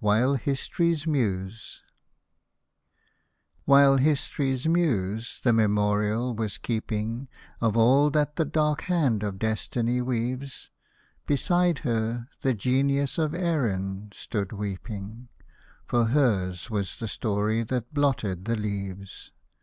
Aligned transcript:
WHILE 0.00 0.34
HISTORY'S 0.34 1.06
MUSE 1.06 1.80
While 3.64 3.96
History's 3.96 4.66
Muse 4.68 5.40
the 5.44 5.54
memorial 5.54 6.34
was 6.34 6.58
keeping 6.58 7.26
Of 7.58 7.74
all 7.74 8.10
that 8.10 8.36
the 8.36 8.44
dark 8.44 8.82
hand 8.82 9.22
of 9.22 9.38
Destiny 9.38 10.02
weaves, 10.02 10.68
Beside 11.26 11.78
her 11.78 12.28
the 12.42 12.52
Genius 12.52 13.16
of 13.16 13.34
Erin 13.34 14.10
stood 14.12 14.52
weeping, 14.52 15.28
For 15.86 16.04
her's 16.04 16.68
was 16.68 16.98
the 16.98 17.08
story 17.08 17.62
that 17.62 17.94
blotted 17.94 18.44
the 18.44 18.56
leaves. 18.56 19.32